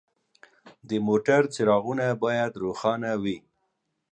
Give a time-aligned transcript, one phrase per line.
[0.89, 3.37] د موټر څراغونه باید روښانه وي.